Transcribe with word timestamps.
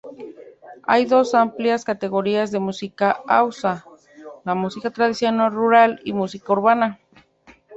Hay 0.87 1.05
dos 1.05 1.35
amplias 1.35 1.85
categorías 1.85 2.49
de 2.49 2.57
música 2.59 3.21
hausa: 3.27 3.85
la 4.43 4.55
música 4.55 4.89
tradicional 4.89 5.51
rural 5.51 6.01
y 6.03 6.13
música 6.13 6.53
urbana. 6.53 6.99